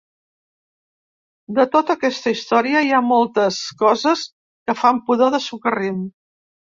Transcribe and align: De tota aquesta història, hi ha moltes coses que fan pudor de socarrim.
De 1.57 1.65
tota 1.75 1.95
aquesta 1.99 2.33
història, 2.35 2.81
hi 2.87 2.89
ha 2.91 3.01
moltes 3.09 3.59
coses 3.81 4.23
que 4.71 4.77
fan 4.81 5.03
pudor 5.11 5.31
de 5.37 5.41
socarrim. 5.49 6.01